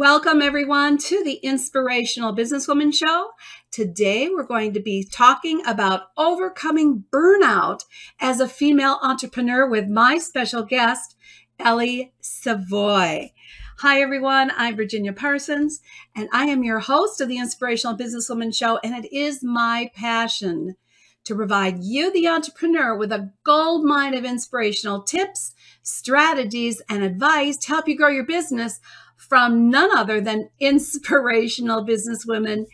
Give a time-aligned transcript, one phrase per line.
[0.00, 3.32] Welcome, everyone, to the Inspirational Businesswoman Show.
[3.70, 7.80] Today, we're going to be talking about overcoming burnout
[8.18, 11.16] as a female entrepreneur with my special guest,
[11.58, 13.32] Ellie Savoy.
[13.80, 14.50] Hi, everyone.
[14.56, 15.82] I'm Virginia Parsons,
[16.16, 20.76] and I am your host of the Inspirational Businesswoman Show, and it is my passion
[21.24, 27.58] to provide you, the entrepreneur, with a gold mine of inspirational tips, strategies, and advice
[27.58, 28.80] to help you grow your business
[29.30, 32.66] from none other than inspirational businesswomen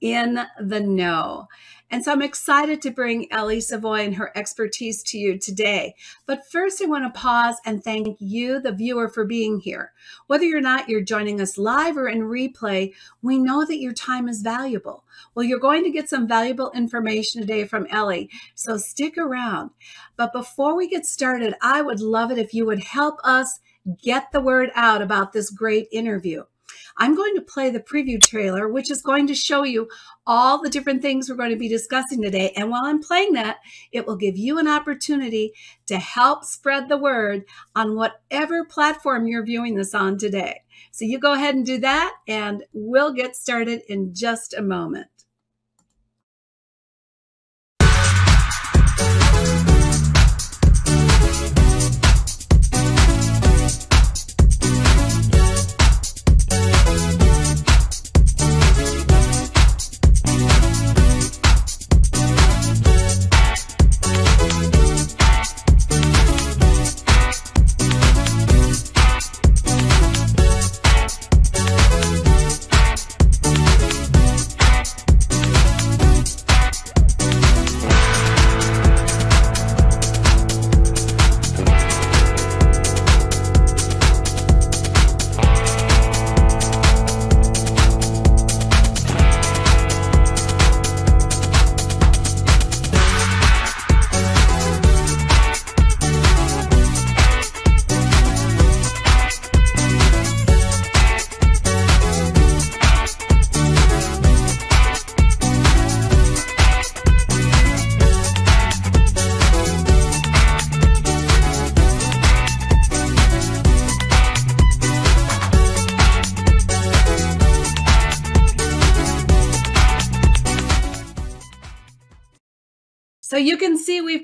[0.00, 1.48] in the know.
[1.90, 5.96] And so I'm excited to bring Ellie Savoy and her expertise to you today.
[6.24, 9.92] But first, I want to pause and thank you, the viewer, for being here.
[10.28, 14.28] Whether or not you're joining us live or in replay, we know that your time
[14.28, 15.04] is valuable.
[15.34, 19.70] Well, you're going to get some valuable information today from Ellie, so stick around.
[20.16, 23.58] But before we get started, I would love it if you would help us
[24.02, 26.44] get the word out about this great interview.
[26.96, 29.88] I'm going to play the preview trailer, which is going to show you
[30.26, 32.52] all the different things we're going to be discussing today.
[32.56, 33.58] And while I'm playing that,
[33.90, 35.52] it will give you an opportunity
[35.86, 40.62] to help spread the word on whatever platform you're viewing this on today.
[40.92, 45.08] So you go ahead and do that, and we'll get started in just a moment.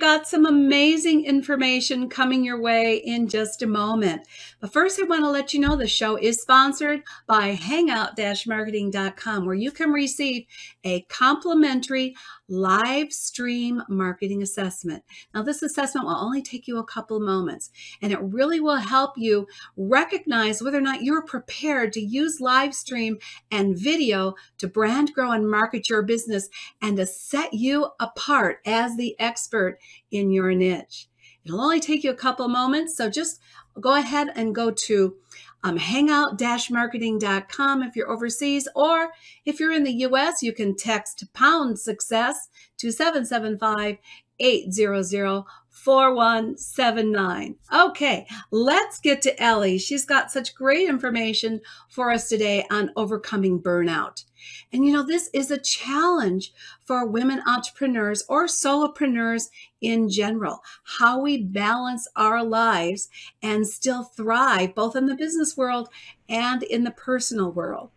[0.00, 4.27] Got some amazing information coming your way in just a moment.
[4.61, 9.55] But first, I want to let you know the show is sponsored by hangout-marketing.com, where
[9.55, 10.47] you can receive
[10.83, 12.16] a complimentary
[12.50, 15.05] live stream marketing assessment.
[15.33, 17.71] Now, this assessment will only take you a couple moments,
[18.03, 19.47] and it really will help you
[19.77, 23.19] recognize whether or not you're prepared to use live stream
[23.50, 26.49] and video to brand, grow, and market your business
[26.83, 29.78] and to set you apart as the expert
[30.10, 31.09] in your niche.
[31.44, 33.41] It'll only take you a couple moments, so just
[33.81, 35.16] go ahead and go to
[35.62, 39.10] um, hangout-marketing.com if you're overseas, or
[39.44, 42.48] if you're in the US, you can text pound success
[42.78, 43.98] to 775
[44.38, 47.57] 800 4179.
[47.73, 49.79] Okay, let's get to Ellie.
[49.79, 54.25] She's got such great information for us today on overcoming burnout.
[54.73, 56.53] And you know, this is a challenge
[56.85, 59.49] for women entrepreneurs or solopreneurs
[59.81, 60.63] in general.
[60.99, 63.09] How we balance our lives
[63.43, 65.89] and still thrive both in the business world
[66.29, 67.91] and in the personal world.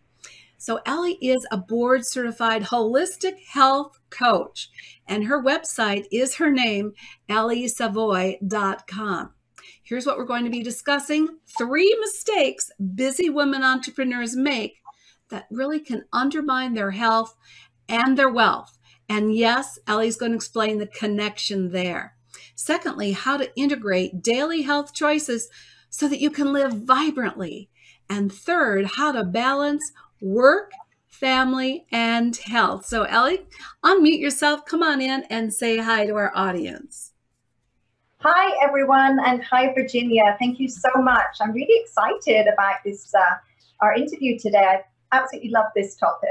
[0.64, 4.70] So, Ellie is a board certified holistic health coach,
[5.06, 6.94] and her website is her name,
[7.28, 9.30] elliesavoy.com.
[9.82, 14.76] Here's what we're going to be discussing three mistakes busy women entrepreneurs make
[15.28, 17.34] that really can undermine their health
[17.86, 18.78] and their wealth.
[19.06, 22.16] And yes, Ellie's going to explain the connection there.
[22.54, 25.50] Secondly, how to integrate daily health choices
[25.90, 27.68] so that you can live vibrantly.
[28.08, 29.92] And third, how to balance
[30.24, 30.72] work,
[31.06, 32.86] family, and health.
[32.86, 33.46] So, Ellie,
[33.84, 37.12] unmute yourself, come on in and say hi to our audience.
[38.20, 40.22] Hi, everyone, and hi, Virginia.
[40.38, 41.36] Thank you so much.
[41.40, 43.34] I'm really excited about this, uh,
[43.80, 44.64] our interview today.
[44.64, 44.80] I
[45.12, 46.30] absolutely love this topic.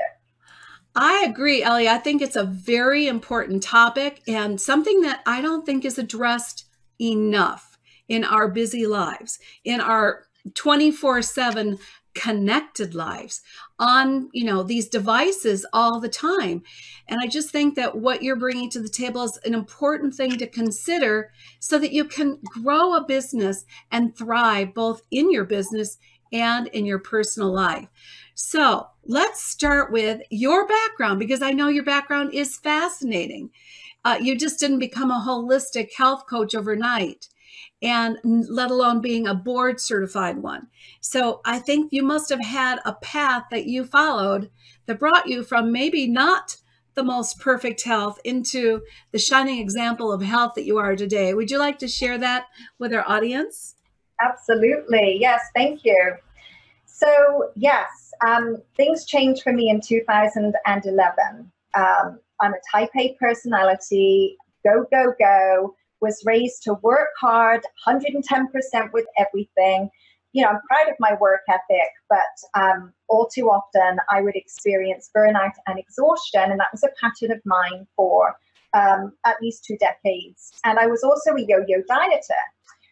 [0.96, 1.88] I agree, Ellie.
[1.88, 6.66] I think it's a very important topic and something that I don't think is addressed
[7.00, 10.25] enough in our busy lives, in our
[10.56, 11.78] 24 7
[12.13, 13.42] connected lives
[13.80, 16.63] on you know these devices all the time.
[17.07, 20.38] And i just think that what you're bringing to the table is an important thing
[20.38, 25.98] to consider so that you can grow a business and thrive both in your business
[26.31, 27.88] and in your personal life.
[28.33, 33.51] So let's start with your background because i know your background is fascinating.
[34.06, 37.30] Uh, you just didn't become a holistic health coach overnight
[37.83, 40.68] and let alone being a board certified one.
[41.01, 44.50] So I think you must have had a path that you followed
[44.85, 46.56] that brought you from maybe not
[46.95, 48.81] the most perfect health into
[49.12, 51.33] the shining example of health that you are today.
[51.33, 52.45] Would you like to share that
[52.80, 53.75] with our audience?
[54.21, 55.18] Absolutely.
[55.19, 56.15] Yes, thank you.
[56.86, 61.51] So, yes, um, things changed for me in 2011.
[61.75, 68.91] Um, I'm a type A personality, go, go, go was raised to work hard, 110%
[68.91, 69.89] with everything.
[70.33, 74.35] You know, I'm proud of my work ethic, but um, all too often I would
[74.35, 78.35] experience burnout and exhaustion, and that was a pattern of mine for
[78.73, 80.51] um, at least two decades.
[80.65, 82.44] And I was also a yo-yo dieter.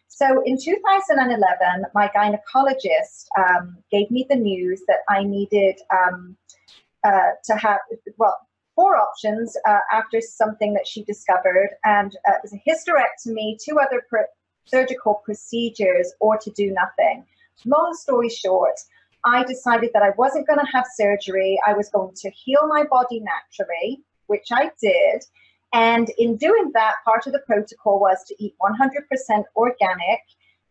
[0.08, 6.36] So in 2011, my gynecologist um, gave me the news that I needed um,
[7.04, 7.80] uh, to have,
[8.16, 8.36] well,
[8.74, 13.78] four options uh, after something that she discovered, and uh, it was a hysterectomy, two
[13.78, 14.30] other pr-
[14.64, 17.24] surgical procedures, or to do nothing.
[17.64, 18.78] Long story short,
[19.24, 21.58] I decided that I wasn't going to have surgery.
[21.66, 25.22] I was going to heal my body naturally, which I did.
[25.72, 30.20] And in doing that, part of the protocol was to eat 100% organic,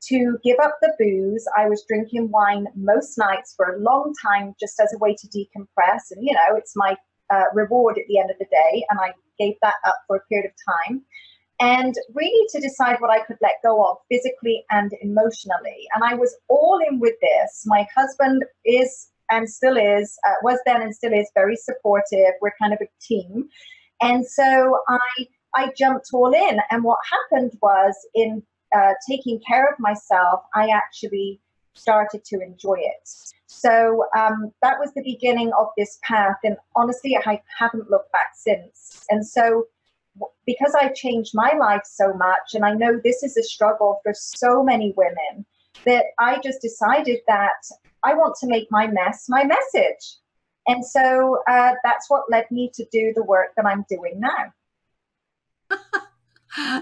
[0.04, 1.46] to give up the booze.
[1.58, 5.28] I was drinking wine most nights for a long time just as a way to
[5.28, 6.12] decompress.
[6.12, 6.98] And, you know, it's my
[7.32, 8.86] uh, reward at the end of the day.
[8.90, 11.02] And I gave that up for a period of time.
[11.60, 15.88] And really to decide what I could let go of physically and emotionally.
[15.94, 17.64] And I was all in with this.
[17.66, 22.34] My husband is and still is, uh, was then and still is very supportive.
[22.42, 23.48] We're kind of a team.
[24.02, 26.60] And so I I jumped all in.
[26.70, 28.42] And what happened was in
[28.76, 31.42] uh, taking care of myself, I actually
[31.76, 33.10] started to enjoy it.
[33.54, 36.38] So um, that was the beginning of this path.
[36.44, 39.06] And honestly, I haven't looked back since.
[39.10, 39.68] And so,
[40.46, 44.14] because I changed my life so much, and I know this is a struggle for
[44.16, 45.46] so many women,
[45.86, 47.62] that I just decided that
[48.04, 50.18] I want to make my mess my message.
[50.68, 54.54] And so uh, that's what led me to do the work that I'm doing now.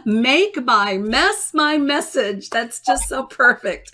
[0.06, 2.50] Make my mess my message.
[2.50, 3.94] That's just so perfect.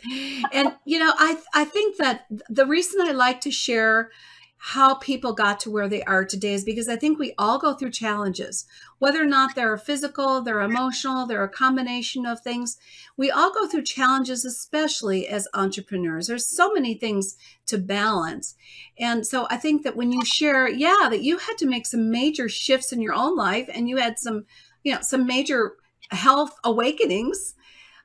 [0.51, 4.12] And you know i i think that the reason i like to share
[4.57, 7.74] how people got to where they are today is because i think we all go
[7.74, 8.66] through challenges
[9.00, 12.77] whether or not they're physical they're emotional they're a combination of things.
[13.18, 16.27] We all go through challenges especially as entrepreneurs.
[16.27, 17.38] There's so many things
[17.68, 18.56] to balance.
[18.98, 22.12] And so i think that when you share yeah that you had to make some
[22.12, 24.45] major shifts in your own life and you had some
[24.86, 25.74] you know some major
[26.12, 27.56] health awakenings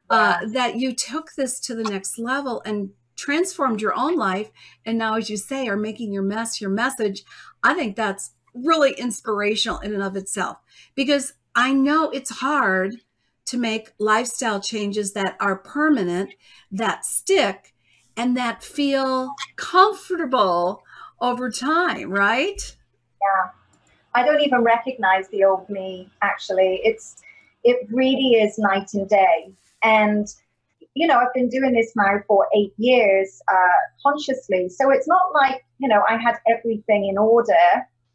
[0.08, 4.50] uh, that you took this to the next level and transformed your own life.
[4.84, 7.22] And now as you say are making your mess your message.
[7.62, 10.56] I think that's really inspirational in and of itself
[10.96, 12.96] because i know it's hard
[13.44, 16.30] to make lifestyle changes that are permanent
[16.72, 17.72] that stick
[18.16, 20.82] and that feel comfortable
[21.20, 22.76] over time right?
[23.22, 23.59] Yeah
[24.14, 26.80] I don't even recognize the old me, actually.
[26.84, 27.22] It's
[27.62, 29.52] it really is night and day.
[29.82, 30.26] And
[30.94, 34.68] you know, I've been doing this now for eight years uh, consciously.
[34.68, 37.52] So it's not like, you know, I had everything in order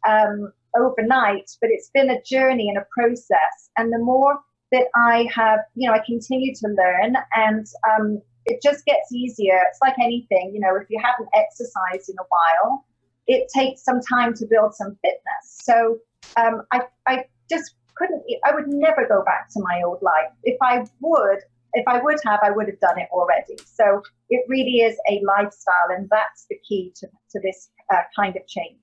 [0.06, 3.70] um, overnight, but it's been a journey and a process.
[3.78, 4.38] And the more
[4.72, 9.58] that I have, you know, I continue to learn and um, it just gets easier.
[9.68, 12.84] It's like anything, you know, if you haven't exercised in a while,
[13.26, 15.44] it takes some time to build some fitness.
[15.62, 15.98] So
[16.36, 20.32] um, I, I just couldn't, I would never go back to my old life.
[20.44, 21.38] If I would,
[21.72, 23.56] if I would have, I would have done it already.
[23.64, 28.36] So it really is a lifestyle, and that's the key to, to this uh, kind
[28.36, 28.78] of change.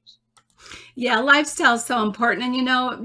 [0.96, 2.46] Yeah, lifestyle is so important.
[2.46, 3.04] And you know,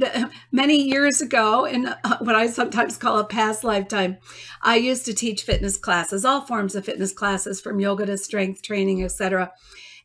[0.53, 4.19] many years ago, in uh, what I sometimes call a past lifetime,
[4.63, 8.63] I used to teach fitness classes, all forms of fitness classes, from yoga to strength
[8.63, 9.53] training, etc.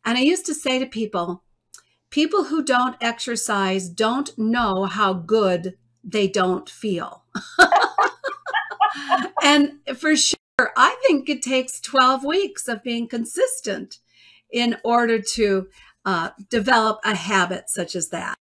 [0.05, 1.43] And I used to say to people,
[2.09, 7.23] people who don't exercise don't know how good they don't feel.
[9.43, 13.99] and for sure, I think it takes 12 weeks of being consistent
[14.51, 15.67] in order to
[16.05, 18.35] uh, develop a habit such as that.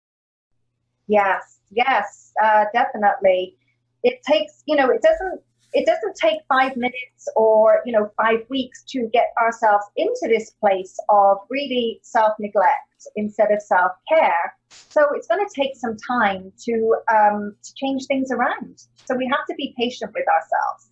[1.08, 3.56] Yes, yes, uh, definitely.
[4.03, 5.41] It takes, you know, it doesn't
[5.74, 10.51] it doesn't take five minutes or you know five weeks to get ourselves into this
[10.51, 14.54] place of really self-neglect instead of self-care.
[14.70, 18.84] So it's going to take some time to um, to change things around.
[19.06, 20.90] So we have to be patient with ourselves.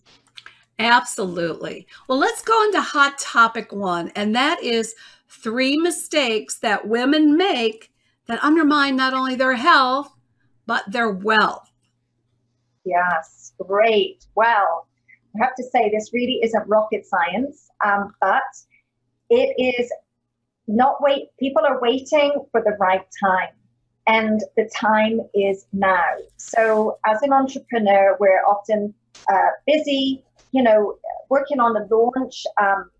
[0.78, 1.86] Absolutely.
[2.08, 4.94] Well let's go into hot topic one and that is
[5.28, 7.92] three mistakes that women make
[8.26, 10.12] that undermine not only their health
[10.66, 11.69] but their wealth
[12.84, 14.26] yes Great.
[14.34, 14.88] Well,
[15.36, 18.42] I have to say, this really isn't rocket science, um, but
[19.28, 19.92] it is
[20.66, 21.28] not wait.
[21.38, 23.50] People are waiting for the right time,
[24.06, 26.04] and the time is now.
[26.36, 28.94] So, as an entrepreneur, we're often
[29.32, 30.96] uh, busy, you know,
[31.28, 32.90] working on a launch, um,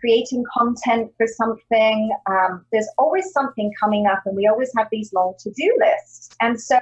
[0.00, 2.10] creating content for something.
[2.28, 6.34] Um, there's always something coming up, and we always have these long to do lists.
[6.40, 6.80] And so,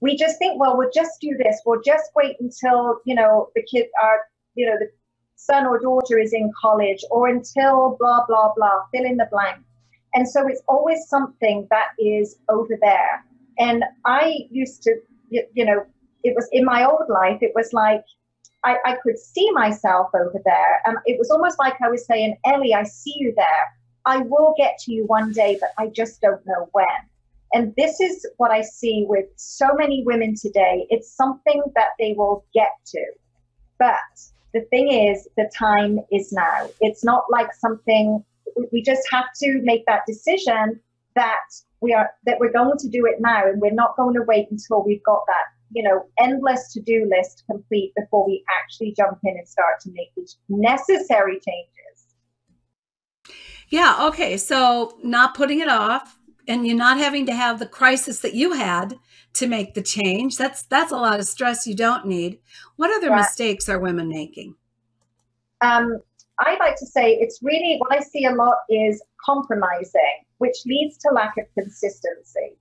[0.00, 1.60] we just think, well, we'll just do this.
[1.66, 4.20] We'll just wait until, you know, the kid, our,
[4.54, 4.88] you know, the
[5.36, 9.58] son or daughter is in college or until blah, blah, blah, fill in the blank.
[10.14, 13.24] And so it's always something that is over there.
[13.58, 14.96] And I used to,
[15.30, 15.84] you know,
[16.24, 18.04] it was in my old life, it was like
[18.64, 20.82] I, I could see myself over there.
[20.84, 23.46] And it was almost like I was saying, Ellie, I see you there.
[24.04, 26.86] I will get to you one day, but I just don't know when.
[27.52, 30.86] And this is what I see with so many women today.
[30.90, 33.04] It's something that they will get to.
[33.78, 33.96] But
[34.52, 36.68] the thing is, the time is now.
[36.80, 38.22] It's not like something,
[38.72, 40.80] we just have to make that decision
[41.14, 41.40] that
[41.80, 44.46] we are that we're going to do it now and we're not going to wait
[44.50, 49.36] until we've got that you know endless to-do list complete before we actually jump in
[49.36, 52.14] and start to make these necessary changes
[53.68, 56.17] yeah okay so not putting it off
[56.48, 58.98] and you're not having to have the crisis that you had
[59.34, 60.36] to make the change.
[60.36, 62.38] That's that's a lot of stress you don't need.
[62.76, 64.56] What other mistakes are women making?
[65.60, 65.98] Um,
[66.40, 70.96] I like to say it's really what I see a lot is compromising, which leads
[70.98, 72.56] to lack of consistency.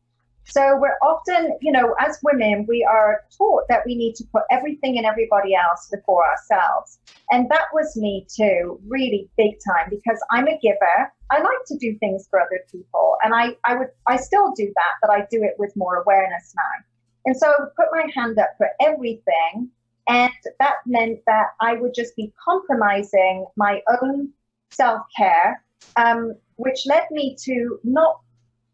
[0.50, 4.44] So we're often, you know, as women, we are taught that we need to put
[4.50, 7.00] everything and everybody else before ourselves.
[7.32, 11.12] And that was me too, really big time, because I'm a giver.
[11.32, 13.18] I like to do things for other people.
[13.24, 16.54] And I, I would, I still do that, but I do it with more awareness
[16.56, 16.86] now.
[17.26, 19.70] And so I would put my hand up for everything.
[20.08, 24.30] And that meant that I would just be compromising my own
[24.72, 25.62] self care,
[25.98, 28.22] um, which led me to not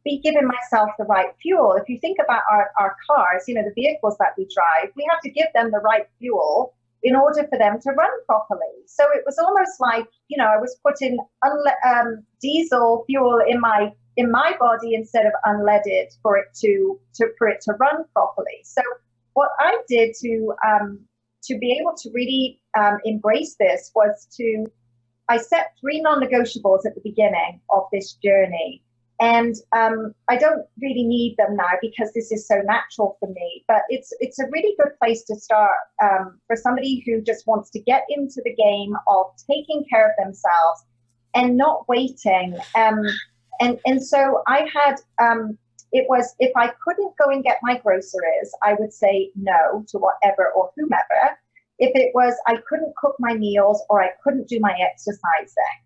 [0.04, 1.74] be giving myself the right fuel.
[1.74, 5.08] If you think about our, our cars, you know, the vehicles that we drive, we
[5.10, 8.84] have to give them the right fuel in order for them to run properly.
[8.86, 13.60] So it was almost like, you know, I was putting unle- um, diesel fuel in
[13.60, 18.06] my in my body instead of unleaded for it to, to for it to run
[18.14, 18.62] properly.
[18.64, 18.82] So
[19.34, 21.00] what I did to um,
[21.44, 24.66] to be able to really um, embrace this was to
[25.30, 28.84] I set three non-negotiables at the beginning of this journey
[29.24, 33.64] and um, I don't really need them now because this is so natural for me.
[33.70, 35.72] But it's it's a really good place to start
[36.04, 40.12] um, for somebody who just wants to get into the game of taking care of
[40.18, 40.84] themselves
[41.34, 42.58] and not waiting.
[42.76, 43.02] Um,
[43.62, 45.58] and and so I had um,
[45.94, 50.00] it was if I couldn't go and get my groceries, I would say no to
[50.00, 51.38] whatever or whomever.
[51.80, 55.80] If it was I couldn't cook my meals or I couldn't do my exercising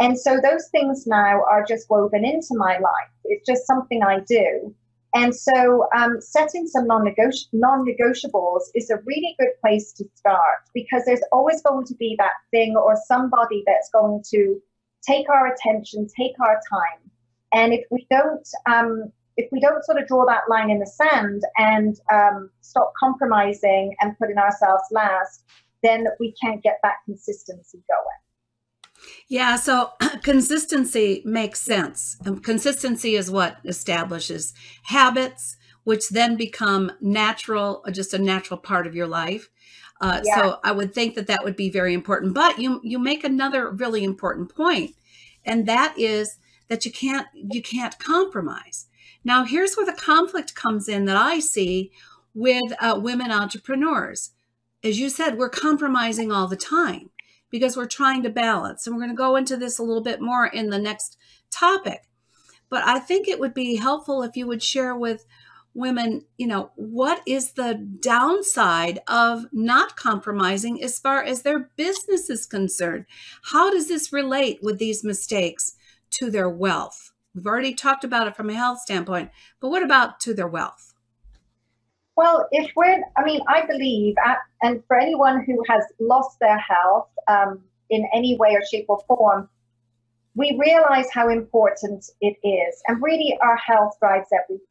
[0.00, 3.10] and so those things now are just woven into my life.
[3.24, 4.74] It's just something I do.
[5.14, 11.04] And so um, setting some non-negoti- non-negotiables is a really good place to start because
[11.06, 14.60] there's always going to be that thing or somebody that's going to
[15.06, 17.10] take our attention, take our time.
[17.52, 20.86] And if we don't, um, if we don't sort of draw that line in the
[20.86, 25.44] sand and um, stop compromising and putting ourselves last,
[25.84, 28.23] then we can't get that consistency going.
[29.28, 29.92] Yeah, so
[30.22, 32.16] consistency makes sense.
[32.24, 38.86] And consistency is what establishes habits, which then become natural, uh, just a natural part
[38.86, 39.48] of your life.
[40.00, 40.34] Uh, yeah.
[40.34, 42.34] So I would think that that would be very important.
[42.34, 44.94] But you you make another really important point,
[45.44, 48.86] and that is that you can't you can't compromise.
[49.24, 51.92] Now here's where the conflict comes in that I see
[52.34, 54.32] with uh, women entrepreneurs.
[54.82, 57.10] As you said, we're compromising all the time
[57.54, 58.84] because we're trying to balance.
[58.84, 61.16] And we're going to go into this a little bit more in the next
[61.52, 62.08] topic.
[62.68, 65.24] But I think it would be helpful if you would share with
[65.72, 72.28] women, you know, what is the downside of not compromising as far as their business
[72.28, 73.06] is concerned?
[73.52, 75.76] How does this relate with these mistakes
[76.10, 77.12] to their wealth?
[77.36, 79.30] We've already talked about it from a health standpoint,
[79.60, 80.93] but what about to their wealth?
[82.16, 86.58] Well, if we're, I mean, I believe, at, and for anyone who has lost their
[86.58, 89.48] health um, in any way or shape or form,
[90.36, 92.82] we realize how important it is.
[92.86, 94.64] And really, our health drives everything.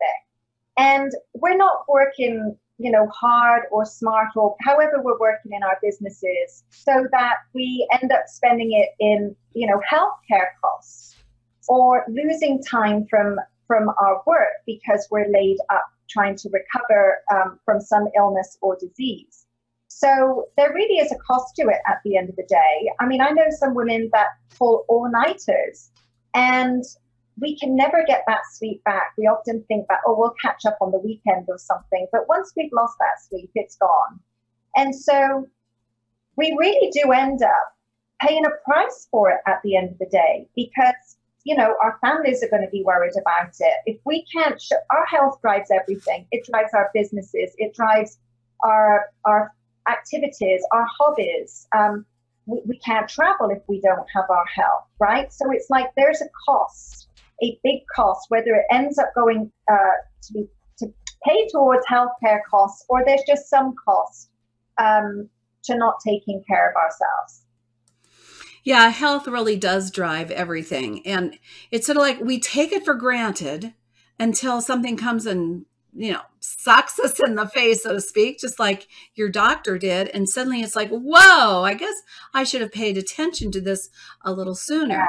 [0.78, 5.78] And we're not working, you know, hard or smart or however we're working in our
[5.82, 11.16] businesses so that we end up spending it in, you know, healthcare costs
[11.68, 17.60] or losing time from from our work because we're laid up trying to recover um,
[17.66, 19.46] from some illness or disease.
[19.88, 22.92] So there really is a cost to it at the end of the day.
[23.00, 25.92] I mean, I know some women that pull all nighters
[26.34, 26.84] and
[27.40, 29.14] we can never get that sleep back.
[29.18, 32.08] We often think that, oh, we'll catch up on the weekend or something.
[32.12, 34.20] But once we've lost that sleep, it's gone.
[34.76, 35.48] And so
[36.36, 37.76] we really do end up
[38.22, 41.98] paying a price for it at the end of the day because you know, our
[42.02, 43.74] families are going to be worried about it.
[43.86, 46.26] If we can't, sh- our health drives everything.
[46.32, 47.52] It drives our businesses.
[47.58, 48.18] It drives
[48.64, 49.54] our our
[49.90, 51.68] activities, our hobbies.
[51.78, 52.06] Um,
[52.46, 55.32] we, we can't travel if we don't have our health, right?
[55.34, 57.08] So it's like there's a cost,
[57.42, 60.48] a big cost, whether it ends up going uh, to be
[60.80, 60.94] to
[61.26, 64.30] pay towards healthcare costs or there's just some cost
[64.78, 65.30] um,
[65.64, 67.43] to not taking care of ourselves.
[68.64, 71.06] Yeah, health really does drive everything.
[71.06, 71.38] And
[71.70, 73.74] it's sort of like we take it for granted
[74.20, 78.60] until something comes and, you know, sucks us in the face, so to speak, just
[78.60, 80.08] like your doctor did.
[80.10, 81.96] And suddenly it's like, whoa, I guess
[82.34, 83.90] I should have paid attention to this
[84.24, 84.96] a little sooner.
[84.96, 85.08] Yeah.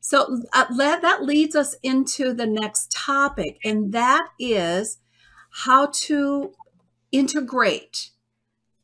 [0.00, 4.98] So uh, that leads us into the next topic, and that is
[5.50, 6.52] how to
[7.12, 8.10] integrate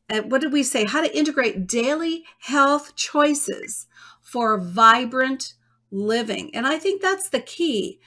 [0.09, 0.85] uh, what did we say?
[0.85, 3.87] How to integrate daily health choices
[4.21, 5.53] for vibrant
[5.91, 6.53] living.
[6.53, 7.99] And I think that's the key.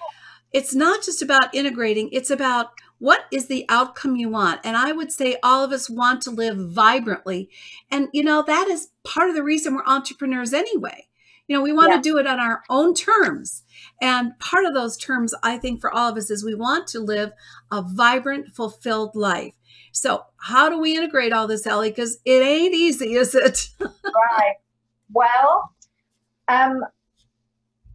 [0.52, 4.60] It's not just about integrating, it's about what is the outcome you want.
[4.64, 7.48] And I would say all of us want to live vibrantly.
[7.90, 11.06] And, you know, that is part of the reason we're entrepreneurs anyway.
[11.46, 11.96] You know, we want yeah.
[11.96, 13.62] to do it on our own terms.
[14.02, 17.00] And part of those terms, I think, for all of us is we want to
[17.00, 17.32] live
[17.70, 19.54] a vibrant, fulfilled life.
[20.00, 21.90] So, how do we integrate all this, Ellie?
[21.90, 23.68] Because it ain't easy, is it?
[23.80, 24.54] right.
[25.12, 25.74] Well,
[26.46, 26.84] um,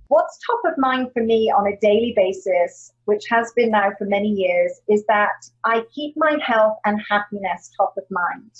[0.10, 4.04] what's top of mind for me on a daily basis, which has been now for
[4.04, 5.32] many years, is that
[5.63, 8.52] I keep my health and happiness top of mind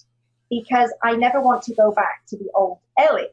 [0.50, 3.28] because I never want to go back to the old Ellie.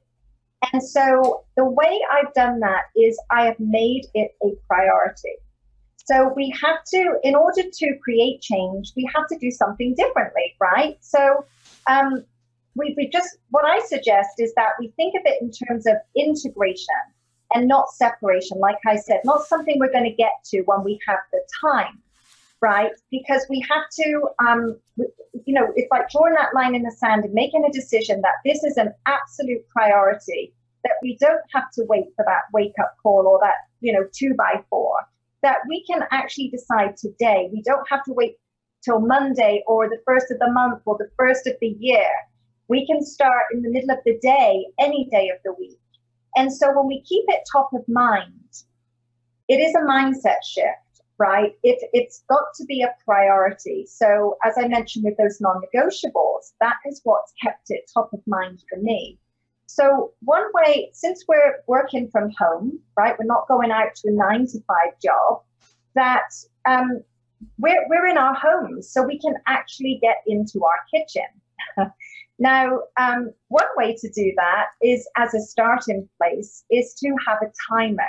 [0.72, 5.36] And so the way I've done that is I have made it a priority.
[6.10, 10.56] So we have to, in order to create change, we have to do something differently,
[10.60, 10.98] right?
[11.00, 11.44] So
[11.86, 12.24] um,
[12.74, 15.94] we, we just, what I suggest is that we think of it in terms of
[16.16, 17.02] integration
[17.54, 18.58] and not separation.
[18.58, 22.00] Like I said, not something we're going to get to when we have the time,
[22.60, 22.90] right?
[23.12, 24.76] Because we have to, um,
[25.44, 28.34] you know, it's like drawing that line in the sand and making a decision that
[28.44, 32.96] this is an absolute priority, that we don't have to wait for that wake up
[33.00, 34.96] call or that, you know, two by four
[35.42, 37.48] that we can actually decide today.
[37.52, 38.36] We don't have to wait
[38.82, 42.10] till Monday or the first of the month or the first of the year.
[42.68, 45.78] We can start in the middle of the day, any day of the week.
[46.36, 48.32] And so when we keep it top of mind,
[49.48, 51.52] it is a mindset shift, right?
[51.62, 53.86] It, it's got to be a priority.
[53.88, 58.62] So as I mentioned with those non-negotiables, that is what's kept it top of mind
[58.68, 59.18] for me.
[59.72, 64.12] So one way, since we're working from home, right, we're not going out to a
[64.12, 65.42] nine to five job,
[65.94, 66.28] that
[66.66, 67.02] um,
[67.56, 71.22] we're, we're in our homes, so we can actually get into our kitchen.
[72.40, 77.38] now, um, one way to do that is as a starting place is to have
[77.40, 78.02] a timer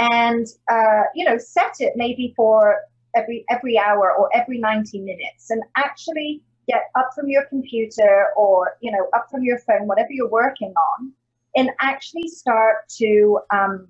[0.00, 2.78] and, uh, you know, set it maybe for
[3.14, 8.76] every, every hour or every 90 minutes and actually get up from your computer or
[8.80, 11.12] you know up from your phone whatever you're working on
[11.56, 13.88] and actually start to um,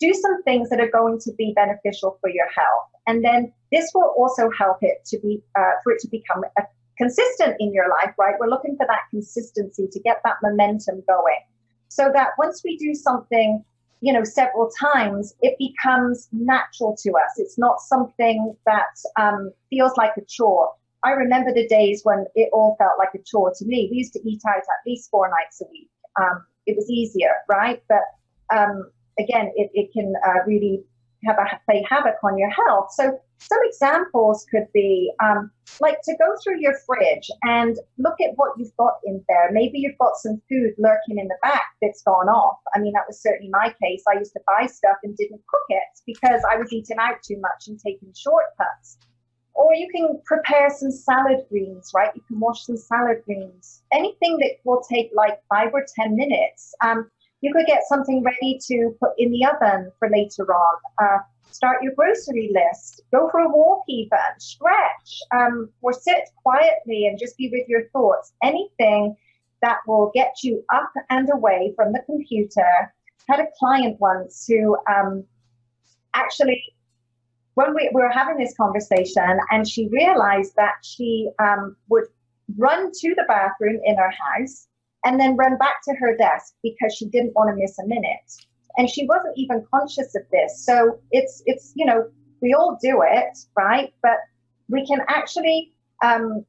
[0.00, 2.90] do some things that are going to be beneficial for your health.
[3.06, 6.62] And then this will also help it to be uh, for it to become a,
[6.98, 8.34] consistent in your life right?
[8.40, 11.40] We're looking for that consistency to get that momentum going.
[11.88, 13.64] So that once we do something
[14.02, 17.38] you know several times it becomes natural to us.
[17.38, 20.70] It's not something that um, feels like a chore
[21.04, 23.88] I remember the days when it all felt like a chore to me.
[23.90, 25.90] We used to eat out at least four nights a week.
[26.20, 27.82] Um, it was easier, right?
[27.88, 28.02] But
[28.54, 30.82] um, again, it, it can uh, really
[31.24, 32.92] have a play havoc on your health.
[32.92, 38.32] So some examples could be um, like to go through your fridge and look at
[38.36, 39.50] what you've got in there.
[39.52, 42.58] Maybe you've got some food lurking in the back that's gone off.
[42.74, 44.02] I mean, that was certainly my case.
[44.08, 47.38] I used to buy stuff and didn't cook it because I was eating out too
[47.40, 48.98] much and taking shortcuts
[49.56, 52.10] or you can prepare some salad greens, right?
[52.14, 53.82] You can wash some salad greens.
[53.92, 56.74] Anything that will take like five or 10 minutes.
[56.82, 60.76] Um, you could get something ready to put in the oven for later on.
[61.02, 61.18] Uh,
[61.50, 63.02] start your grocery list.
[63.12, 67.88] Go for a walk, even stretch, um, or sit quietly and just be with your
[67.88, 68.32] thoughts.
[68.42, 69.16] Anything
[69.62, 72.92] that will get you up and away from the computer.
[73.28, 75.24] I had a client once who um,
[76.14, 76.62] actually
[77.56, 82.04] when we, we, were having this conversation and she realized that she um, would
[82.58, 84.68] run to the bathroom in her house
[85.06, 88.30] and then run back to her desk because she didn't want to miss a minute.
[88.76, 90.66] And she wasn't even conscious of this.
[90.66, 92.06] So it's it's you know
[92.42, 93.92] we all do it right?
[94.02, 94.18] But
[94.68, 95.72] we can actually
[96.04, 96.44] um,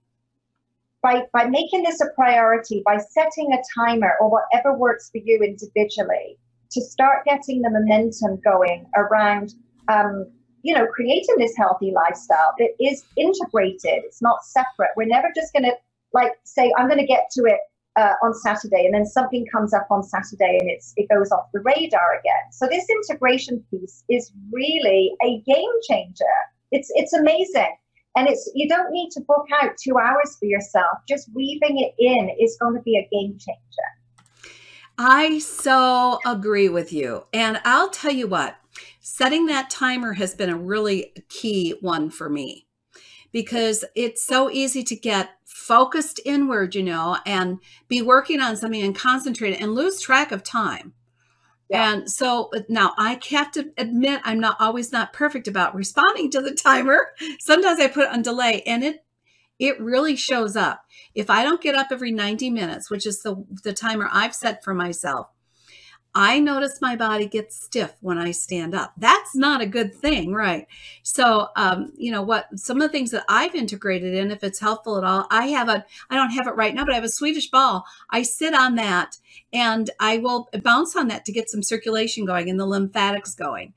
[1.02, 5.40] by by making this a priority by setting a timer or whatever works for you
[5.40, 6.38] individually
[6.72, 9.54] to start getting the momentum going around
[9.88, 10.30] um,
[10.68, 14.04] you know, creating this healthy lifestyle that is integrated.
[14.04, 14.90] It's not separate.
[14.98, 15.72] We're never just going to
[16.14, 17.60] like say, I'm going to get to it
[17.98, 21.46] uh, on Saturday, and then something comes up on Saturday and it's it goes off
[21.54, 22.52] the radar again.
[22.52, 26.26] So this integration piece is really a game changer.
[26.74, 27.74] It's it's amazing.
[28.18, 30.98] And it's you don't need to book out two hours for yourself.
[31.08, 33.90] Just weaving it in is going to be a game changer.
[35.00, 37.26] I so agree with you.
[37.32, 38.58] And I'll tell you what,
[39.10, 42.68] setting that timer has been a really key one for me
[43.32, 48.82] because it's so easy to get focused inward, you know, and be working on something
[48.82, 50.94] and concentrate and lose track of time.
[51.70, 51.94] Yeah.
[51.94, 56.30] And so uh, now I have to admit I'm not always not perfect about responding
[56.32, 57.08] to the timer.
[57.40, 59.06] Sometimes I put it on delay and it
[59.58, 60.84] it really shows up.
[61.16, 64.66] If I don't get up every 90 minutes, which is the the timer I've set
[64.66, 65.28] for myself,
[66.16, 68.94] I notice my body gets stiff when I stand up.
[68.98, 70.68] That's not a good thing, right?
[71.04, 72.48] So, um, you know what?
[72.58, 75.70] Some of the things that I've integrated in, if it's helpful at all, I have
[75.70, 77.86] a, I don't have it right now, but I have a Swedish ball.
[78.10, 79.18] I sit on that
[79.54, 83.74] and I will bounce on that to get some circulation going and the lymphatics going.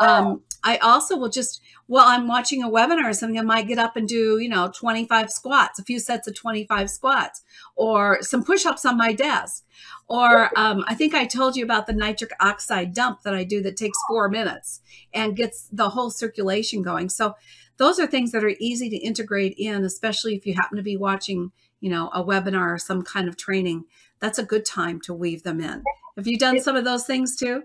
[0.00, 3.78] Um, I also will just, while I'm watching a webinar or something, I might get
[3.78, 7.42] up and do, you know, 25 squats, a few sets of 25 squats,
[7.76, 9.64] or some push ups on my desk.
[10.08, 13.62] Or um, I think I told you about the nitric oxide dump that I do
[13.62, 14.80] that takes four minutes
[15.14, 17.08] and gets the whole circulation going.
[17.08, 17.36] So
[17.78, 20.96] those are things that are easy to integrate in, especially if you happen to be
[20.96, 23.84] watching, you know, a webinar or some kind of training.
[24.18, 25.82] That's a good time to weave them in.
[26.16, 27.62] Have you done some of those things too?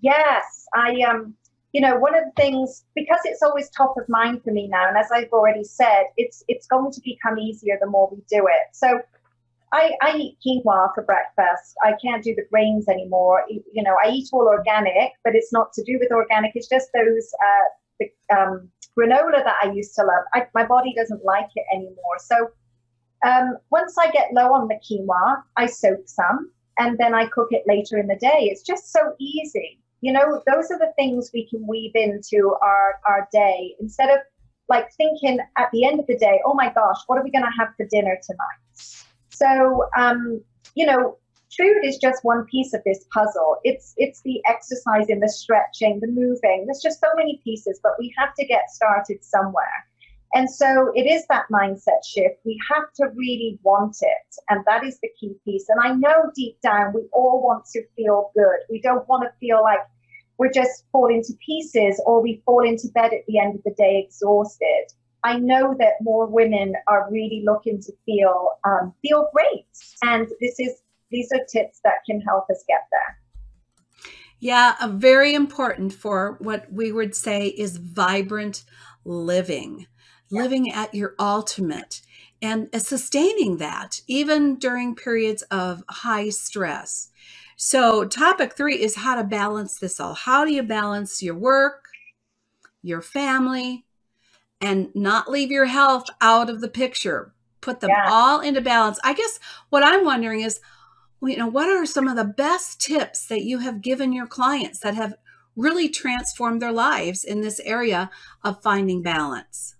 [0.00, 1.34] Yes, I um
[1.72, 4.88] you know, one of the things because it's always top of mind for me now,
[4.88, 8.46] and as I've already said, it's it's going to become easier the more we do
[8.46, 8.74] it.
[8.74, 9.00] So
[9.72, 11.74] I, I eat quinoa for breakfast.
[11.84, 13.44] I can't do the grains anymore.
[13.48, 16.52] You know, I eat all organic, but it's not to do with organic.
[16.54, 17.64] It's just those uh,
[18.00, 20.24] the um, granola that I used to love.
[20.34, 22.18] I, my body doesn't like it anymore.
[22.18, 22.50] So
[23.26, 27.48] um, once I get low on the quinoa, I soak some and then I cook
[27.50, 28.48] it later in the day.
[28.50, 29.80] It's just so easy.
[30.00, 34.18] You know, those are the things we can weave into our, our day instead of
[34.68, 37.44] like thinking at the end of the day, oh my gosh, what are we going
[37.44, 39.08] to have for dinner tonight?
[39.30, 40.42] So, um,
[40.74, 41.16] you know,
[41.56, 43.56] food is just one piece of this puzzle.
[43.64, 46.66] It's it's the exercising, the stretching, the moving.
[46.66, 49.86] There's just so many pieces, but we have to get started somewhere.
[50.34, 52.36] And so it is that mindset shift.
[52.44, 54.36] We have to really want it.
[54.50, 55.66] And that is the key piece.
[55.68, 58.58] And I know deep down we all want to feel good.
[58.70, 59.80] We don't want to feel like
[60.36, 63.74] we're just falling to pieces or we fall into bed at the end of the
[63.76, 64.86] day exhausted.
[65.24, 69.66] I know that more women are really looking to feel um, feel great.
[70.02, 73.18] And this is these are tips that can help us get there.
[74.40, 78.64] Yeah, very important for what we would say is vibrant
[79.04, 79.86] living
[80.30, 82.02] living at your ultimate
[82.40, 87.10] and uh, sustaining that even during periods of high stress.
[87.56, 90.14] So, topic three is how to balance this all.
[90.14, 91.88] How do you balance your work,
[92.82, 93.84] your family,
[94.60, 97.34] and not leave your health out of the picture?
[97.60, 98.06] Put them yeah.
[98.08, 99.00] all into balance.
[99.02, 100.60] I guess what I'm wondering is,
[101.20, 104.78] you know, what are some of the best tips that you have given your clients
[104.80, 105.14] that have
[105.56, 108.08] really transformed their lives in this area
[108.44, 109.74] of finding balance?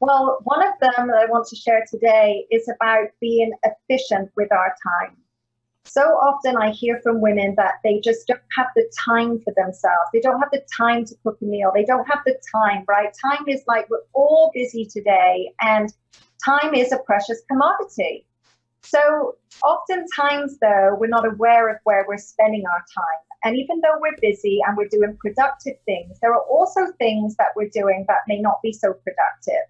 [0.00, 4.52] Well, one of them that I want to share today is about being efficient with
[4.52, 5.16] our time.
[5.84, 10.10] So often I hear from women that they just don't have the time for themselves.
[10.12, 11.70] They don't have the time to cook a meal.
[11.74, 13.10] They don't have the time, right?
[13.22, 15.94] Time is like we're all busy today, and
[16.44, 18.26] time is a precious commodity.
[18.82, 23.25] So oftentimes, though, we're not aware of where we're spending our time.
[23.46, 27.50] And even though we're busy and we're doing productive things, there are also things that
[27.54, 29.62] we're doing that may not be so productive.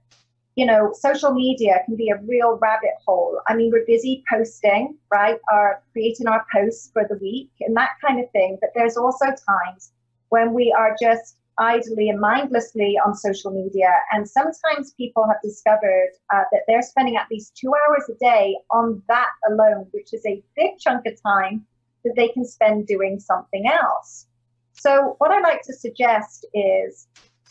[0.55, 3.39] You know, social media can be a real rabbit hole.
[3.47, 5.39] I mean, we're busy posting, right?
[5.53, 8.57] Our creating our posts for the week and that kind of thing.
[8.63, 9.93] But there's also times
[10.31, 13.93] when we are just idly and mindlessly on social media.
[14.11, 18.57] And sometimes people have discovered uh, that they're spending at least two hours a day
[18.71, 21.67] on that alone, which is a big chunk of time
[22.07, 24.27] that they can spend doing something else.
[24.73, 27.09] So, what I like to suggest is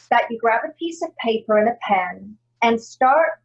[0.09, 3.39] that you grab a piece of paper and a pen and start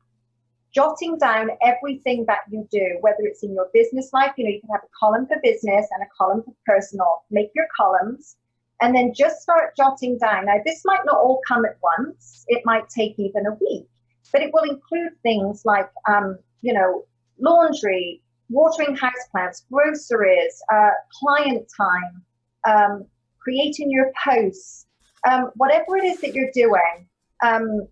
[0.72, 4.60] jotting down everything that you do, whether it's in your business life, you know, you
[4.60, 7.24] can have a column for business and a column for personal.
[7.30, 8.36] Make your columns
[8.80, 10.46] and then just start jotting down.
[10.46, 13.88] Now, this might not all come at once, it might take even a week,
[14.32, 17.04] but it will include things like, um, you know,
[17.38, 22.22] laundry, watering houseplants, groceries, uh, client time,
[22.68, 23.04] um,
[23.40, 24.86] creating your posts,
[25.28, 27.08] um, whatever it is that you're doing,
[27.42, 27.86] um,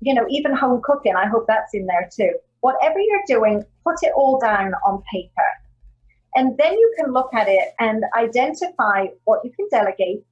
[0.00, 2.32] you know, even home cooking, I hope that's in there too.
[2.60, 5.42] Whatever you're doing, put it all down on paper.
[6.34, 10.24] And then you can look at it and identify what you can delegate,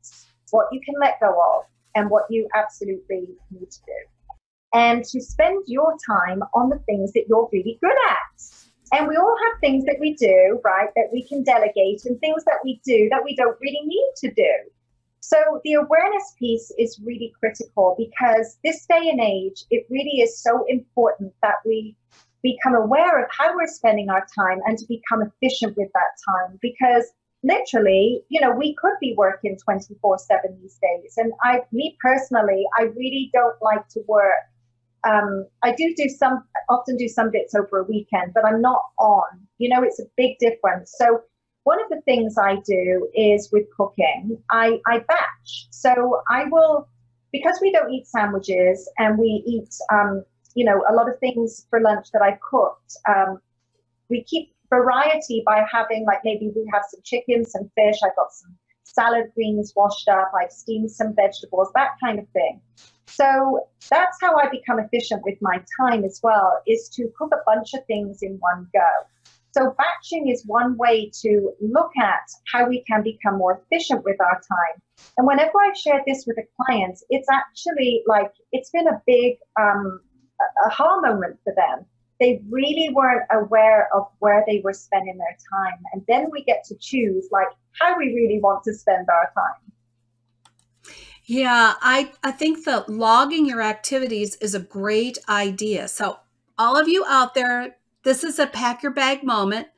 [0.50, 4.38] what you can let go of, and what you absolutely need to do.
[4.74, 8.61] And to spend your time on the things that you're really good at.
[8.92, 12.44] And we all have things that we do, right, that we can delegate and things
[12.44, 14.52] that we do that we don't really need to do.
[15.20, 20.38] So the awareness piece is really critical because this day and age, it really is
[20.38, 21.96] so important that we
[22.42, 26.58] become aware of how we're spending our time and to become efficient with that time
[26.60, 27.12] because
[27.44, 32.64] literally you know we could be working 24 7 these days and i me personally
[32.78, 34.44] i really don't like to work
[35.08, 38.82] um, i do do some often do some bits over a weekend but i'm not
[38.98, 41.20] on you know it's a big difference so
[41.64, 46.88] one of the things i do is with cooking i i batch so i will
[47.32, 50.22] because we don't eat sandwiches and we eat um,
[50.54, 52.96] you know, a lot of things for lunch that I've cooked.
[53.08, 53.40] Um,
[54.08, 57.96] we keep variety by having like maybe we have some chicken, some fish.
[58.04, 60.32] I've got some salad greens washed up.
[60.38, 62.60] I've steamed some vegetables, that kind of thing.
[63.06, 67.42] So that's how I become efficient with my time as well, is to cook a
[67.44, 68.88] bunch of things in one go.
[69.52, 74.18] So batching is one way to look at how we can become more efficient with
[74.20, 74.80] our time.
[75.18, 79.36] And whenever I've shared this with a client, it's actually like it's been a big
[79.60, 80.00] um,
[80.66, 81.84] aha moment for them.
[82.18, 85.82] They really weren't aware of where they were spending their time.
[85.92, 89.72] And then we get to choose like how we really want to spend our time.
[91.24, 95.86] Yeah, I, I think that logging your activities is a great idea.
[95.88, 96.18] So,
[96.58, 99.68] all of you out there, this is a pack your bag moment.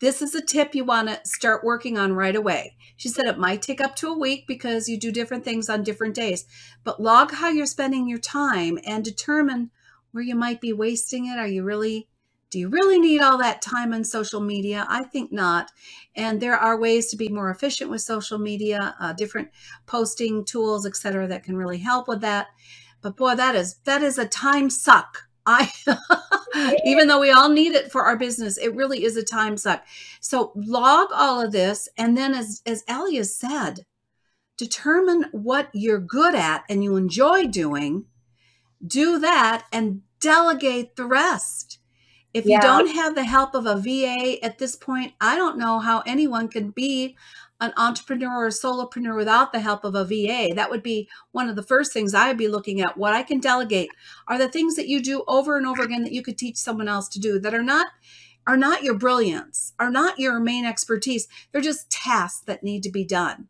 [0.00, 2.76] This is a tip you want to start working on right away.
[2.96, 5.82] She said it might take up to a week because you do different things on
[5.82, 6.46] different days,
[6.82, 9.70] but log how you're spending your time and determine
[10.12, 11.38] where you might be wasting it?
[11.38, 12.08] Are you really
[12.54, 14.86] do you really need all that time on social media?
[14.88, 15.72] I think not.
[16.14, 19.48] And there are ways to be more efficient with social media, uh, different
[19.86, 22.46] posting tools, etc., that can really help with that.
[23.02, 25.24] But boy, that is that is a time suck.
[25.44, 25.68] I
[26.84, 29.84] even though we all need it for our business, it really is a time suck.
[30.20, 33.84] So log all of this, and then as as Ellie has said,
[34.56, 38.04] determine what you're good at and you enjoy doing
[38.86, 41.80] do that and delegate the rest.
[42.34, 42.56] If yeah.
[42.56, 46.02] you don't have the help of a VA at this point, I don't know how
[46.04, 47.16] anyone can be
[47.60, 50.52] an entrepreneur or solopreneur without the help of a VA.
[50.52, 52.96] That would be one of the first things I would be looking at.
[52.96, 53.90] What I can delegate
[54.26, 56.88] are the things that you do over and over again that you could teach someone
[56.88, 57.86] else to do that are not
[58.46, 61.28] are not your brilliance, are not your main expertise.
[61.50, 63.48] They're just tasks that need to be done.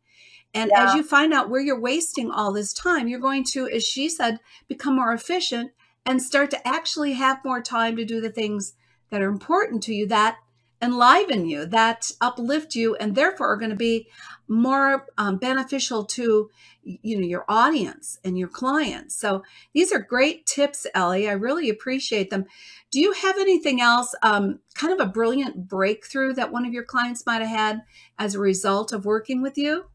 [0.52, 0.84] And yeah.
[0.84, 4.08] as you find out where you're wasting all this time, you're going to, as she
[4.08, 5.72] said, become more efficient
[6.06, 8.74] and start to actually have more time to do the things
[9.10, 10.38] that are important to you that
[10.82, 14.06] enliven you, that uplift you, and therefore are going to be
[14.46, 16.50] more um, beneficial to
[16.82, 19.16] you know your audience and your clients.
[19.16, 21.28] So these are great tips, Ellie.
[21.28, 22.44] I really appreciate them.
[22.90, 26.84] Do you have anything else, um, kind of a brilliant breakthrough that one of your
[26.84, 27.82] clients might have had
[28.18, 29.86] as a result of working with you?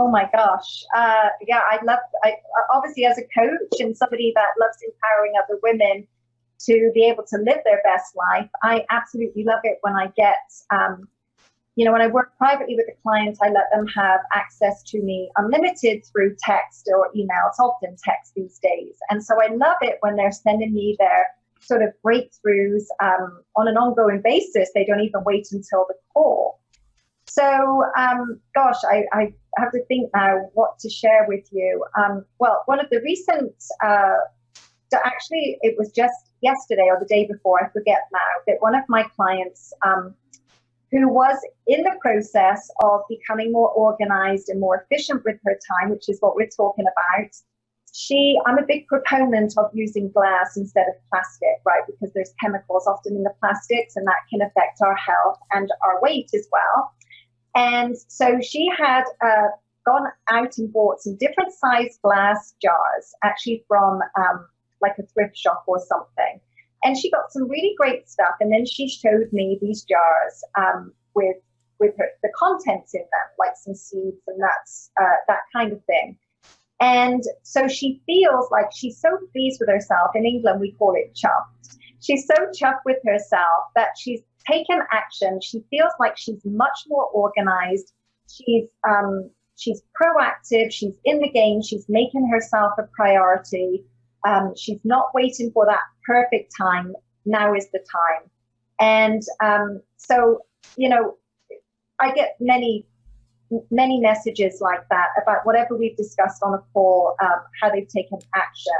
[0.00, 0.84] Oh my gosh.
[0.94, 2.34] Uh, yeah, I love, I,
[2.72, 6.06] obviously, as a coach and somebody that loves empowering other women
[6.66, 10.38] to be able to live their best life, I absolutely love it when I get,
[10.70, 11.08] um,
[11.74, 15.02] you know, when I work privately with a client, I let them have access to
[15.02, 17.48] me unlimited through text or email.
[17.48, 18.94] It's often text these days.
[19.10, 21.26] And so I love it when they're sending me their
[21.58, 24.70] sort of breakthroughs um, on an ongoing basis.
[24.76, 26.60] They don't even wait until the call.
[27.28, 31.84] So, um, gosh, I, I, have to think now what to share with you.
[31.96, 33.52] Um, well, one of the recent,
[33.84, 34.16] uh,
[35.04, 38.84] actually, it was just yesterday or the day before, I forget now, that one of
[38.88, 40.14] my clients um,
[40.90, 45.90] who was in the process of becoming more organized and more efficient with her time,
[45.90, 47.30] which is what we're talking about,
[47.94, 52.86] she i'm a big proponent of using glass instead of plastic right because there's chemicals
[52.86, 56.92] often in the plastics and that can affect our health and our weight as well
[57.58, 59.48] and so she had uh,
[59.84, 64.46] gone out and bought some different size glass jars actually from um,
[64.80, 66.40] like a thrift shop or something
[66.84, 70.92] and she got some really great stuff and then she showed me these jars um,
[71.14, 71.36] with
[71.80, 75.84] with her, the contents in them like some seeds and nuts uh, that kind of
[75.84, 76.16] thing
[76.80, 80.10] and so she feels like she's so pleased with herself.
[80.14, 81.76] In England, we call it chuffed.
[82.00, 85.40] She's so chuffed with herself that she's taken action.
[85.40, 87.92] She feels like she's much more organized.
[88.30, 90.72] She's um, she's proactive.
[90.72, 91.62] She's in the game.
[91.62, 93.84] She's making herself a priority.
[94.26, 96.94] Um, she's not waiting for that perfect time.
[97.24, 98.30] Now is the time.
[98.80, 100.40] And um, so,
[100.76, 101.16] you know,
[102.00, 102.86] I get many
[103.70, 108.18] many messages like that about whatever we've discussed on a call, um, how they've taken
[108.34, 108.74] action.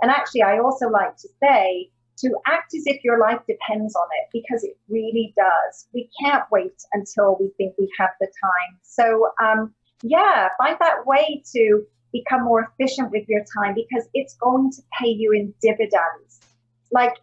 [0.00, 4.06] And actually, I also like to say to act as if your life depends on
[4.20, 5.86] it because it really does.
[5.92, 8.78] We can't wait until we think we have the time.
[8.82, 14.34] So, um, yeah, find that way to become more efficient with your time because it's
[14.36, 16.40] going to pay you in dividends.
[16.90, 17.14] Like,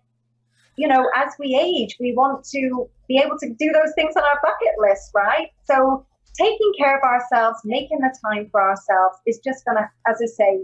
[0.76, 4.24] you know, as we age, we want to be able to do those things on
[4.24, 5.50] our bucket list, right?
[5.66, 6.06] So
[6.38, 10.26] taking care of ourselves, making the time for ourselves is just going to, as I
[10.26, 10.62] say,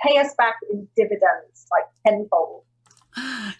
[0.00, 2.62] pay us back in dividends like tenfold.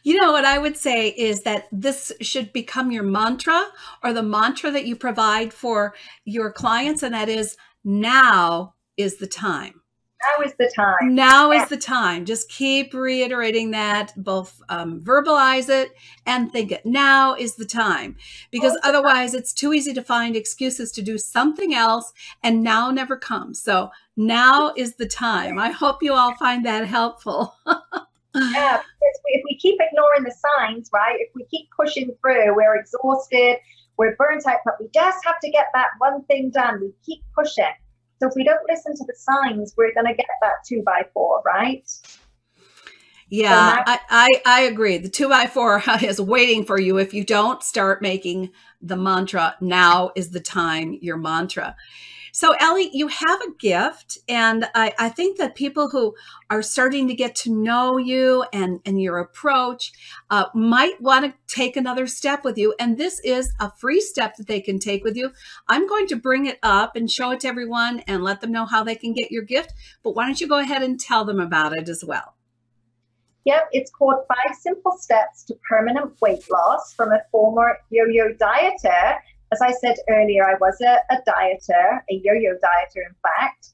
[0.03, 3.67] You know what I would say is that this should become your mantra
[4.05, 9.27] or the mantra that you provide for your clients, and that is now is the
[9.27, 9.81] time
[10.27, 11.15] now is the time.
[11.15, 12.25] Now is the time.
[12.25, 15.93] Just keep reiterating that, both um, verbalize it
[16.25, 16.85] and think it.
[16.85, 18.17] Now is the time.
[18.51, 23.17] Because otherwise, it's too easy to find excuses to do something else, and now never
[23.17, 23.61] comes.
[23.61, 25.59] So now is the time.
[25.59, 27.55] I hope you all find that helpful.
[28.53, 31.17] yeah, if we keep ignoring the signs, right?
[31.21, 33.59] If we keep pushing through, we're exhausted,
[33.97, 36.81] we're burnt out, but we just have to get that one thing done.
[36.81, 37.65] We keep pushing
[38.21, 41.03] so if we don't listen to the signs, we're going to get that two by
[41.13, 41.87] four, right?
[43.29, 44.99] Yeah, so I, I, I agree.
[44.99, 49.57] The two by four is waiting for you if you don't start making the mantra.
[49.61, 50.99] Now is the time.
[51.03, 51.77] Your mantra.
[52.37, 56.15] So, Ellie, you have a gift, and I, I, think that people who
[56.51, 59.91] are starting to get to know you and, and your approach
[60.29, 62.75] uh, might want to take another step with you.
[62.79, 65.33] And this is a free step that they can take with you.
[65.67, 68.67] I'm going to bring it up and show it to everyone and let them know
[68.67, 69.73] how they can get your gift.
[70.03, 72.35] But why don't you go ahead and tell them about it as well?
[73.47, 78.35] Yep, it's called Five Simple Steps to Permanent Weight Loss from a former yo yo
[78.35, 79.21] dieter
[79.53, 83.69] as I said earlier, I was a, a dieter, a yo yo dieter, in fact.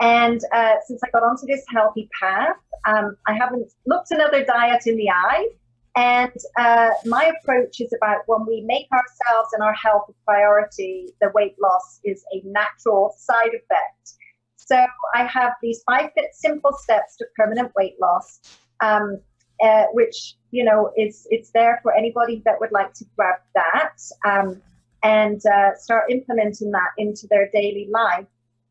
[0.00, 2.56] And uh, since I got onto this healthy path,
[2.86, 5.48] um, I haven't looked another diet in the eye.
[5.94, 11.10] And uh, my approach is about when we make ourselves and our health a priority,
[11.20, 14.14] the weight loss is a natural side effect.
[14.56, 18.40] So I have these five simple steps to permanent weight loss,
[18.80, 19.20] um,
[19.62, 23.98] uh, which you know is it's there for anybody that would like to grab that.
[24.24, 24.62] Um,
[25.02, 28.26] and uh, start implementing that into their daily life.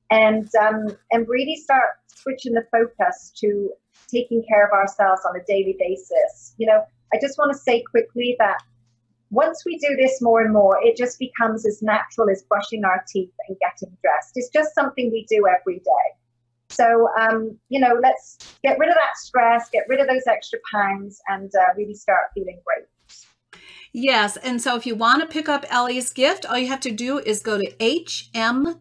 [0.09, 3.69] And um, and really start switching the focus to
[4.09, 6.53] taking care of ourselves on a daily basis.
[6.57, 8.61] You know i just want to say quickly that
[9.29, 13.03] once we do this more and more it just becomes as natural as brushing our
[13.07, 14.31] teeth and getting dressed.
[14.35, 16.07] It's just something we do every day.
[16.69, 20.59] So um, you know let's get rid of that stress get rid of those extra
[20.71, 22.80] pounds and uh, really start feeling great
[23.93, 24.37] Yes.
[24.37, 27.19] And so if you want to pick up Ellie's gift, all you have to do
[27.19, 28.77] is go to hmtips.com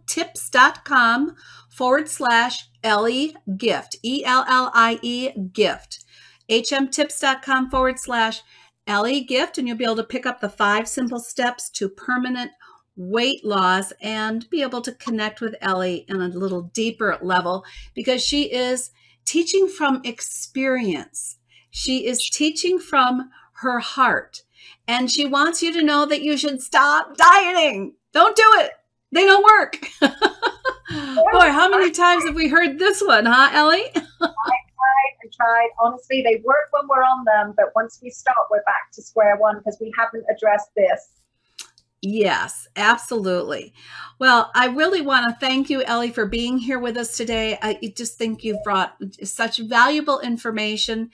[1.68, 6.04] forward slash Ellie gift, E L L I E gift.
[6.48, 8.42] hmtips.com forward slash
[8.86, 12.50] Ellie gift, and you'll be able to pick up the five simple steps to permanent
[12.96, 17.64] weight loss and be able to connect with Ellie in a little deeper level
[17.94, 18.90] because she is
[19.24, 21.38] teaching from experience.
[21.70, 24.42] She is teaching from her heart.
[24.90, 27.94] And she wants you to know that you should stop dieting.
[28.12, 28.72] Don't do it.
[29.12, 29.78] They don't work.
[30.00, 33.84] Boy, how many times have we heard this one, huh, Ellie?
[33.94, 35.68] I tried and tried.
[35.78, 39.36] Honestly, they work when we're on them, but once we stop, we're back to square
[39.36, 41.10] one because we haven't addressed this.
[42.02, 43.72] Yes, absolutely.
[44.18, 47.60] Well, I really want to thank you, Ellie, for being here with us today.
[47.62, 51.10] I just think you've brought such valuable information.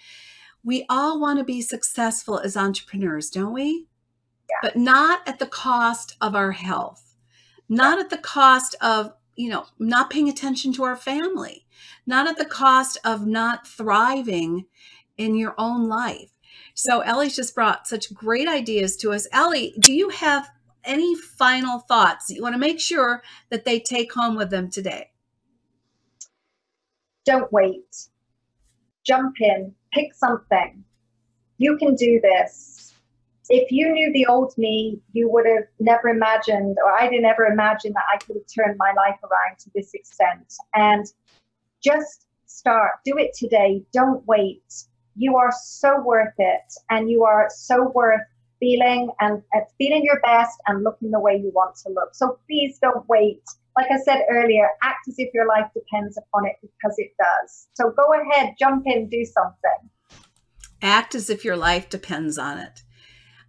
[0.67, 3.87] We all want to be successful as entrepreneurs, don't we?
[4.51, 4.57] Yeah.
[4.63, 7.15] But not at the cost of our health,
[7.69, 11.67] not at the cost of, you know, not paying attention to our family,
[12.05, 14.67] not at the cost of not thriving
[15.17, 16.33] in your own life.
[16.75, 19.29] So Ellie's just brought such great ideas to us.
[19.31, 20.49] Ellie, do you have
[20.83, 25.13] any final thoughts you want to make sure that they take home with them today?
[27.25, 28.09] Don't wait.
[29.05, 30.85] Jump in, pick something.
[31.59, 32.95] You can do this.
[33.49, 37.47] If you knew the old me, you would have never imagined, or I didn't ever
[37.47, 40.53] imagine that I could have turned my life around to this extent.
[40.75, 41.07] And
[41.83, 43.83] just start, do it today.
[43.93, 44.65] Don't wait.
[45.17, 48.21] You are so worth it, and you are so worth
[48.61, 52.15] feeling and uh, feeling your best and looking the way you want to look.
[52.15, 53.43] So please don't wait.
[53.77, 57.69] Like I said earlier, act as if your life depends upon it because it does.
[57.75, 59.91] So go ahead, jump in, do something.
[60.83, 62.83] Act as if your life depends on it.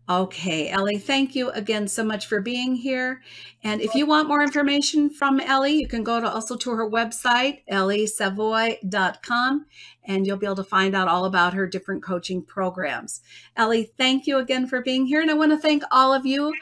[0.10, 3.22] Okay, Ellie, thank you again so much for being here.
[3.62, 6.90] And if you want more information from Ellie, you can go to also to her
[6.90, 9.66] website, elliesavoy.com,
[10.06, 13.20] and you'll be able to find out all about her different coaching programs.
[13.58, 15.20] Ellie, thank you again for being here.
[15.20, 16.54] And I want to thank all of you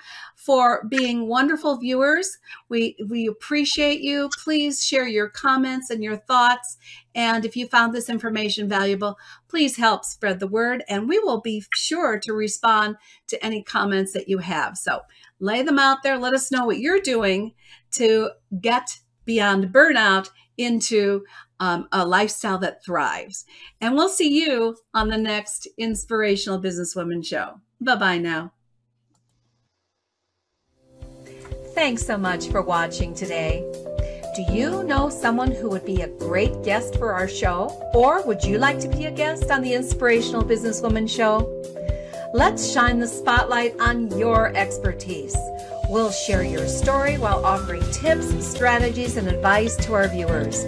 [0.45, 2.37] for being wonderful viewers.
[2.69, 4.29] We, we appreciate you.
[4.43, 6.77] Please share your comments and your thoughts.
[7.15, 9.17] And if you found this information valuable,
[9.47, 14.13] please help spread the word and we will be sure to respond to any comments
[14.13, 14.77] that you have.
[14.77, 15.01] So
[15.39, 16.17] lay them out there.
[16.17, 17.53] Let us know what you're doing
[17.93, 18.29] to
[18.61, 21.25] get beyond burnout into
[21.59, 23.45] um, a lifestyle that thrives.
[23.81, 27.61] And we'll see you on the next Inspirational Businesswoman Show.
[27.81, 28.54] Bye bye now.
[31.75, 33.61] Thanks so much for watching today.
[34.33, 37.67] Do you know someone who would be a great guest for our show?
[37.93, 41.51] Or would you like to be a guest on the Inspirational Businesswoman Show?
[42.33, 45.35] Let's shine the spotlight on your expertise.
[45.89, 50.63] We'll share your story while offering tips, strategies, and advice to our viewers.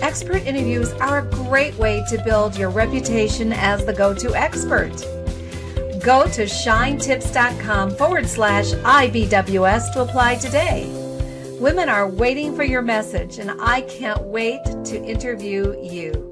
[0.00, 4.96] Expert interviews are a great way to build your reputation as the go to expert.
[6.02, 10.88] Go to shinetips.com forward slash IBWS to apply today.
[11.60, 16.31] Women are waiting for your message, and I can't wait to interview you.